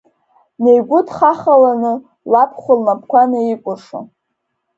Днеигәыдхахаланы 0.55 1.93
лабхәа 2.31 2.73
лнапқәа 2.79 3.21
наикәыршо. 3.31 3.99